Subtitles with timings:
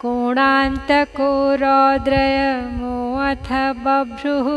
[0.00, 4.48] कोणान्तको रौद्रयमोऽथ बभ्रुः।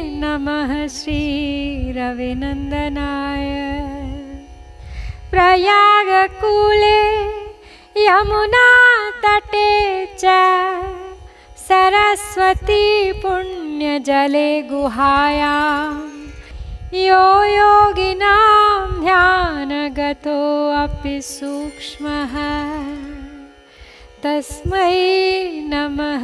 [0.00, 3.46] नमः श्रीरविनन्दनाय।
[5.30, 7.02] प्रयागकूले
[8.06, 9.70] यमुनातटे
[10.06, 10.24] च।
[11.68, 15.92] सरस्वती पुण्यजले गुहायां।
[16.94, 22.34] यो योगिनां ध्यानगतोऽपि सूक्ष्मः।
[24.24, 24.96] तस्मै
[25.70, 26.22] नमः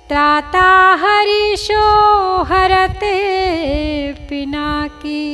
[0.09, 0.69] त्राता
[1.03, 1.85] हरीशो
[2.51, 3.17] हरते
[4.29, 5.27] पिनाकी।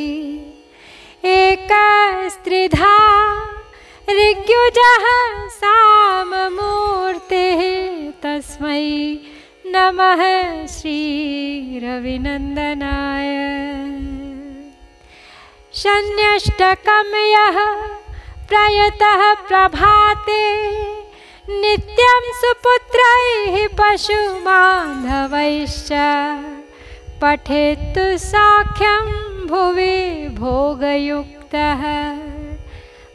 [1.35, 1.87] एका
[4.05, 5.05] चतुर्भुजः
[5.59, 7.61] साममूर्तिः
[8.23, 8.83] तस्मै
[9.75, 10.21] नमः
[10.73, 13.29] श्रीरविनन्दनाय।
[15.73, 17.57] शन्यष्टकं यः
[18.49, 20.43] प्रयतः प्रभाते
[21.49, 25.89] नित्यं सुपुत्रैः पशुमाधवैश्च
[27.21, 29.07] पठेत्तु साख्यं
[29.47, 31.81] भुवि भोगयुक्तः।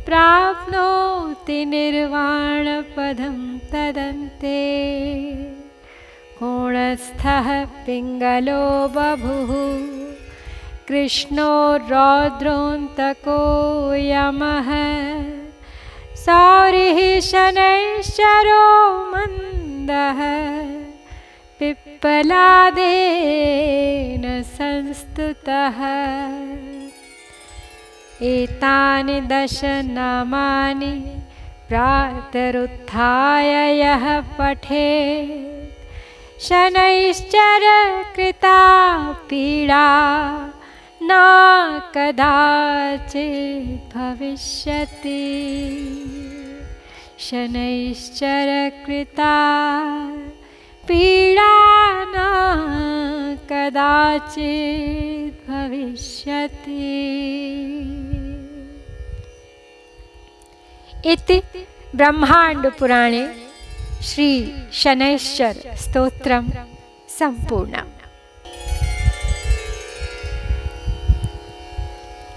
[0.07, 3.37] प्राप्नोति निर्वाणपदं
[3.73, 4.59] तदन्ते।
[6.43, 9.53] कोणस्थः पिङ्गलो बभुः।
[10.89, 13.41] कृष्णो रौद्रोऽन्तको
[13.95, 14.69] यमः।
[16.15, 20.21] सौरिः शनैश्चरो मन्दः।
[21.59, 25.79] पिप्पलादेन संस्तुतः।
[28.23, 31.05] एतानि दशनामानि
[31.69, 35.58] प्रातरुत्थाय यः पठेत्
[36.41, 37.65] शनैश्चर
[38.17, 38.59] कृता
[39.31, 39.87] पीडा
[41.03, 41.11] न
[41.95, 45.25] कदाचित् भविष्यति।
[47.19, 48.49] शनैश्चर
[48.87, 49.35] कृता
[50.89, 51.51] पीडा
[52.05, 52.17] न
[53.51, 56.87] कदाचित् भविष्यति।
[61.13, 61.39] इति
[61.97, 63.25] ब्रह्माण्डपुराणे
[64.07, 66.51] श्रीशनैश्चर स्तोत्रम
[67.19, 67.98] सम्पूर्णम्।